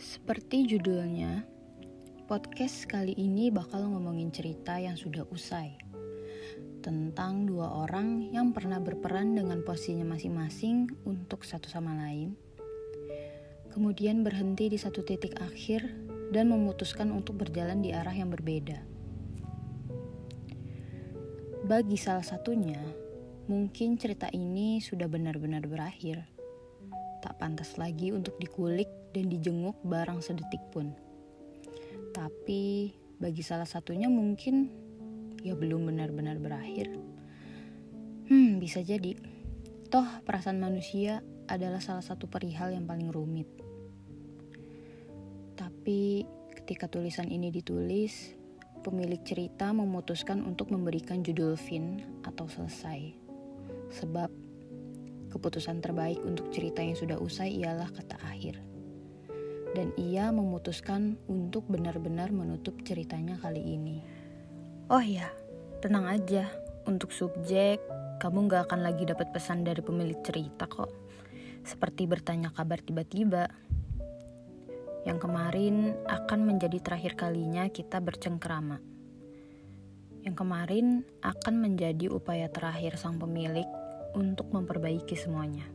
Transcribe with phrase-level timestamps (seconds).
[0.00, 1.44] Seperti judulnya,
[2.24, 5.76] podcast kali ini bakal ngomongin cerita yang sudah usai.
[6.80, 12.32] Tentang dua orang yang pernah berperan dengan posisinya masing-masing untuk satu sama lain.
[13.76, 15.84] Kemudian berhenti di satu titik akhir
[16.32, 18.80] dan memutuskan untuk berjalan di arah yang berbeda.
[21.68, 22.80] Bagi salah satunya,
[23.52, 26.39] mungkin cerita ini sudah benar-benar berakhir.
[27.20, 30.92] Tak pantas lagi untuk dikulik dan dijenguk barang sedetik pun.
[32.10, 34.72] Tapi bagi salah satunya mungkin
[35.44, 36.88] ya belum benar-benar berakhir.
[38.28, 39.16] Hmm, bisa jadi.
[39.90, 41.20] Toh perasaan manusia
[41.50, 43.50] adalah salah satu perihal yang paling rumit.
[45.58, 48.38] Tapi ketika tulisan ini ditulis,
[48.80, 53.12] pemilik cerita memutuskan untuk memberikan judul fin atau selesai.
[53.90, 54.30] Sebab
[55.30, 58.60] keputusan terbaik untuk cerita yang sudah usai ialah kata akhir
[59.74, 64.02] dan ia memutuskan untuk benar-benar menutup ceritanya kali ini.
[64.90, 65.30] Oh ya,
[65.78, 66.50] tenang aja.
[66.88, 67.78] Untuk subjek,
[68.18, 70.90] kamu gak akan lagi dapat pesan dari pemilik cerita kok.
[71.62, 73.46] Seperti bertanya kabar tiba-tiba.
[75.06, 78.82] Yang kemarin akan menjadi terakhir kalinya kita bercengkrama.
[80.20, 80.86] Yang kemarin
[81.24, 83.64] akan menjadi upaya terakhir sang pemilik
[84.14, 85.66] untuk memperbaiki semuanya.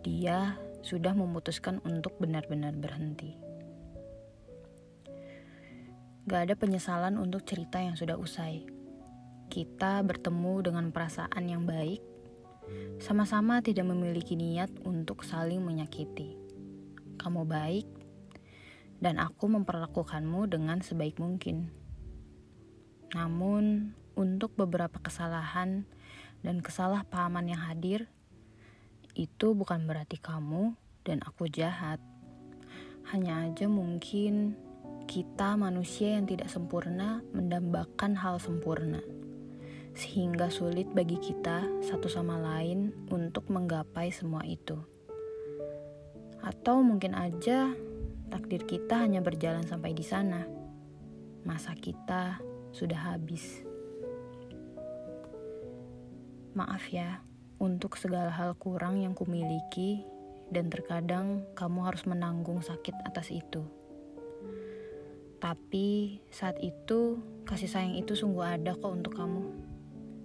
[0.00, 3.36] Dia sudah memutuskan untuk benar-benar berhenti.
[6.30, 8.64] Gak ada penyesalan untuk cerita yang sudah usai.
[9.50, 12.00] Kita bertemu dengan perasaan yang baik,
[13.02, 16.38] sama-sama tidak memiliki niat untuk saling menyakiti.
[17.18, 17.88] Kamu baik,
[19.02, 21.72] dan aku memperlakukanmu dengan sebaik mungkin.
[23.10, 25.88] Namun, untuk beberapa kesalahan
[26.40, 28.08] dan kesalahpahaman yang hadir,
[29.14, 30.72] itu bukan berarti kamu
[31.04, 32.00] dan aku jahat.
[33.10, 34.54] Hanya aja mungkin
[35.10, 39.02] kita manusia yang tidak sempurna mendambakan hal sempurna.
[39.90, 44.78] Sehingga sulit bagi kita satu sama lain untuk menggapai semua itu.
[46.40, 47.74] Atau mungkin aja
[48.30, 50.46] takdir kita hanya berjalan sampai di sana.
[51.42, 52.38] Masa kita
[52.70, 53.69] sudah habis.
[56.50, 57.22] Maaf ya,
[57.62, 60.02] untuk segala hal kurang yang kumiliki
[60.50, 63.62] dan terkadang kamu harus menanggung sakit atas itu.
[65.38, 69.46] Tapi saat itu kasih sayang itu sungguh ada kok untuk kamu.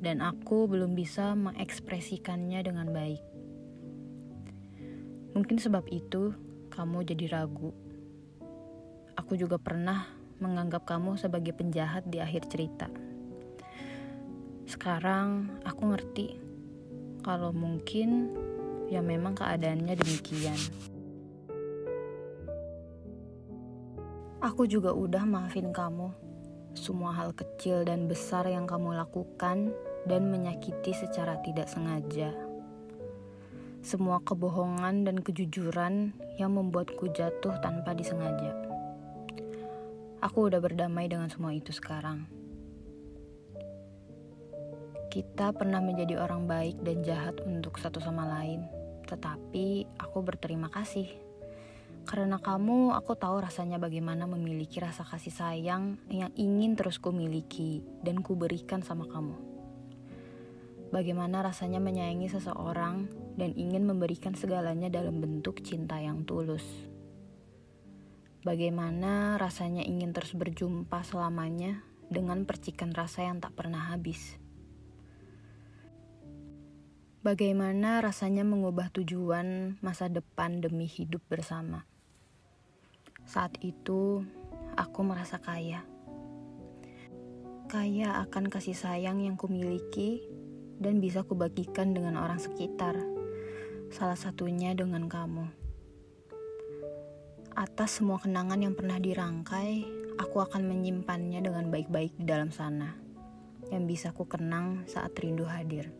[0.00, 3.24] Dan aku belum bisa mengekspresikannya dengan baik.
[5.32, 6.36] Mungkin sebab itu
[6.68, 7.72] kamu jadi ragu.
[9.16, 10.04] Aku juga pernah
[10.36, 12.88] menganggap kamu sebagai penjahat di akhir cerita.
[14.70, 16.38] Sekarang aku ngerti
[17.26, 18.30] kalau mungkin
[18.86, 20.54] ya memang keadaannya demikian.
[24.38, 26.14] Aku juga udah maafin kamu.
[26.78, 29.74] Semua hal kecil dan besar yang kamu lakukan
[30.06, 32.30] dan menyakiti secara tidak sengaja.
[33.82, 38.54] Semua kebohongan dan kejujuran yang membuatku jatuh tanpa disengaja.
[40.22, 42.39] Aku udah berdamai dengan semua itu sekarang.
[45.10, 48.62] Kita pernah menjadi orang baik dan jahat untuk satu sama lain,
[49.10, 51.10] tetapi aku berterima kasih.
[52.06, 57.82] Karena kamu, aku tahu rasanya bagaimana memiliki rasa kasih sayang yang ingin terus ku miliki
[58.06, 59.34] dan ku berikan sama kamu.
[60.94, 66.62] Bagaimana rasanya menyayangi seseorang dan ingin memberikan segalanya dalam bentuk cinta yang tulus.
[68.46, 74.38] Bagaimana rasanya ingin terus berjumpa selamanya dengan percikan rasa yang tak pernah habis.
[77.20, 81.84] Bagaimana rasanya mengubah tujuan masa depan demi hidup bersama?
[83.28, 84.24] Saat itu,
[84.72, 85.84] aku merasa kaya.
[87.68, 90.24] Kaya akan kasih sayang yang kumiliki
[90.80, 92.96] dan bisa kubagikan dengan orang sekitar.
[93.92, 95.44] Salah satunya dengan kamu.
[97.52, 99.84] Atas semua kenangan yang pernah dirangkai,
[100.16, 102.96] aku akan menyimpannya dengan baik-baik di dalam sana.
[103.68, 105.92] Yang bisa ku kenang saat rindu hadir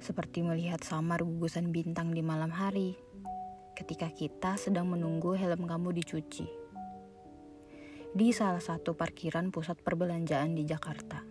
[0.00, 2.96] seperti melihat samar gugusan bintang di malam hari
[3.76, 6.48] ketika kita sedang menunggu helm kamu dicuci
[8.10, 11.22] di salah satu parkiran pusat perbelanjaan di Jakarta.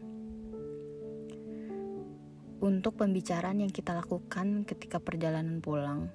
[2.60, 6.08] Untuk pembicaraan yang kita lakukan ketika perjalanan pulang,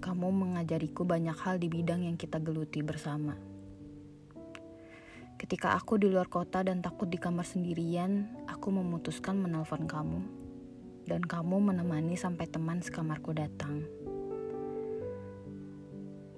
[0.00, 3.36] kamu mengajariku banyak hal di bidang yang kita geluti bersama.
[5.36, 10.41] Ketika aku di luar kota dan takut di kamar sendirian, aku memutuskan menelpon kamu
[11.06, 13.82] dan kamu menemani sampai teman sekamarku datang.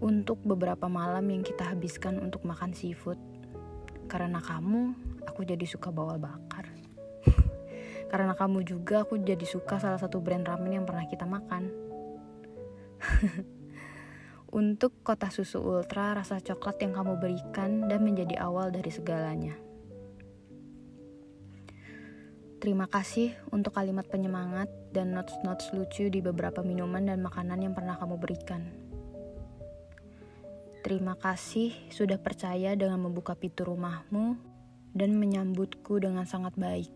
[0.05, 3.17] Untuk beberapa malam yang kita habiskan untuk makan seafood.
[4.05, 4.93] Karena kamu,
[5.25, 6.69] aku jadi suka bawal bakar.
[8.13, 11.73] Karena kamu juga aku jadi suka salah satu brand ramen yang pernah kita makan.
[14.61, 19.64] Untuk kota susu ultra rasa coklat yang kamu berikan dan menjadi awal dari segalanya.
[22.65, 27.93] Terima kasih untuk kalimat penyemangat dan notes-notes lucu di beberapa minuman dan makanan yang pernah
[28.01, 28.73] kamu berikan.
[30.81, 34.41] Terima kasih sudah percaya dengan membuka pintu rumahmu
[34.97, 36.89] dan menyambutku dengan sangat baik.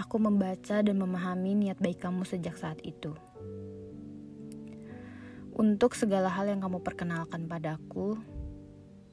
[0.00, 3.12] Aku membaca dan memahami niat baik kamu sejak saat itu.
[5.52, 8.16] Untuk segala hal yang kamu perkenalkan padaku,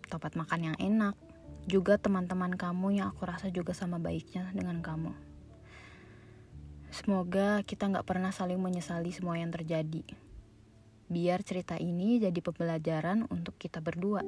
[0.08, 1.20] tempat makan yang enak,
[1.68, 5.27] juga teman-teman kamu yang aku rasa juga sama baiknya dengan kamu.
[6.98, 10.02] Semoga kita nggak pernah saling menyesali semua yang terjadi.
[11.06, 14.26] Biar cerita ini jadi pembelajaran untuk kita berdua.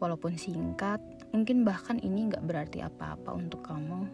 [0.00, 0.96] Walaupun singkat,
[1.36, 4.08] mungkin bahkan ini nggak berarti apa-apa untuk kamu,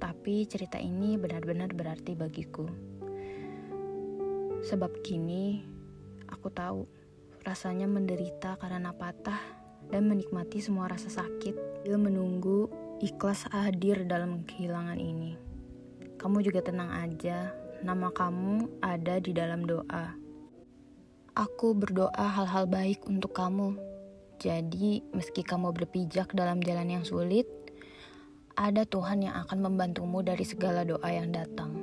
[0.00, 2.64] tapi cerita ini benar-benar berarti bagiku.
[4.64, 5.60] Sebab kini,
[6.32, 6.88] aku tahu
[7.44, 9.40] rasanya menderita karena patah
[9.92, 12.72] dan menikmati semua rasa sakit sambil menunggu
[13.04, 15.43] ikhlas hadir dalam kehilangan ini.
[16.24, 17.52] Kamu juga tenang aja,
[17.84, 20.16] nama kamu ada di dalam doa.
[21.36, 23.76] Aku berdoa hal-hal baik untuk kamu.
[24.40, 27.44] Jadi, meski kamu berpijak dalam jalan yang sulit,
[28.56, 31.76] ada Tuhan yang akan membantumu dari segala doa yang datang.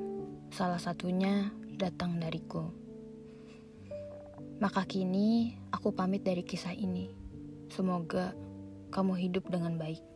[0.50, 2.66] Salah satunya datang dariku.
[4.58, 7.14] Maka kini aku pamit dari kisah ini.
[7.70, 8.34] Semoga
[8.90, 10.11] kamu hidup dengan baik.